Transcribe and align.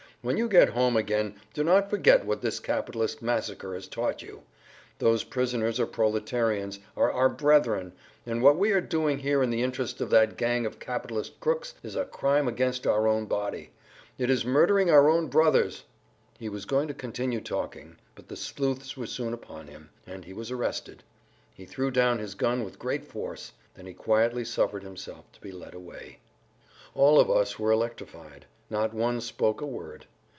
When 0.23 0.37
you 0.37 0.47
get 0.47 0.69
home 0.69 0.95
again 0.97 1.39
do 1.51 1.63
not 1.63 1.89
forget 1.89 2.25
what 2.27 2.43
this 2.43 2.59
capitalist 2.59 3.23
massacre 3.23 3.73
has 3.73 3.87
taught 3.87 4.21
you. 4.21 4.43
Those 4.99 5.23
prisoners 5.23 5.79
are 5.79 5.87
proletarians, 5.87 6.77
are 6.95 7.11
our 7.11 7.27
brethren, 7.27 7.93
and 8.23 8.43
what 8.43 8.55
we 8.55 8.69
are 8.71 8.81
doing 8.81 9.17
here 9.17 9.41
in 9.41 9.49
the 9.49 9.63
interest 9.63 9.99
of 9.99 10.11
that 10.11 10.37
gang 10.37 10.67
of 10.67 10.79
capitalist 10.79 11.39
crooks 11.39 11.73
is 11.81 11.95
a 11.95 12.05
crime 12.05 12.47
against 12.47 12.85
our 12.85 13.07
own 13.07 13.25
body; 13.25 13.71
it 14.19 14.29
is 14.29 14.45
murdering 14.45 14.91
our 14.91 15.09
own 15.09 15.27
brothers!" 15.27 15.85
He 16.37 16.49
was 16.49 16.65
going 16.65 16.87
to 16.89 16.93
continue 16.93 17.41
talking, 17.41 17.97
but 18.13 18.27
the 18.27 18.35
sleuths 18.35 18.95
were 18.95 19.07
soon 19.07 19.33
upon 19.33 19.69
him, 19.69 19.89
and 20.05 20.23
he 20.25 20.33
was 20.33 20.51
arrested. 20.51 21.01
He 21.55 21.65
threw 21.65 21.89
down 21.89 22.19
his 22.19 22.35
gun 22.35 22.63
with 22.63 22.77
great 22.77 23.05
force; 23.05 23.53
then 23.73 23.87
he 23.87 23.93
quietly 23.95 24.45
suffered 24.45 24.83
himself 24.83 25.31
to 25.31 25.41
be 25.41 25.51
led 25.51 25.73
away. 25.73 26.19
All 26.93 27.19
of 27.19 27.31
us 27.31 27.57
were 27.57 27.71
electrified. 27.71 28.45
Not 28.69 28.93
one 28.93 29.19
spoke 29.19 29.59
a 29.59 29.65
word. 29.65 30.05